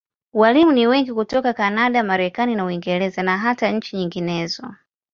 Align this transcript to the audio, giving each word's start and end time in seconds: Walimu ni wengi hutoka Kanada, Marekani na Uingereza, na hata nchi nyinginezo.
Walimu 0.33 0.71
ni 0.71 0.87
wengi 0.87 1.11
hutoka 1.11 1.53
Kanada, 1.53 2.03
Marekani 2.03 2.55
na 2.55 2.65
Uingereza, 2.65 3.23
na 3.23 3.37
hata 3.37 3.71
nchi 3.71 3.95
nyinginezo. 3.95 4.75